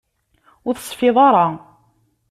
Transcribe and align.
Ur 0.67 0.75
tesfiḍ 0.75 1.15
ara. 1.27 1.47